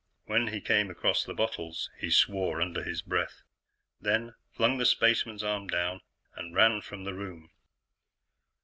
[0.25, 3.43] When he came across the bottles, he swore under his breath,
[3.99, 6.01] then flung the spaceman's arm down
[6.35, 7.51] and ran from the room.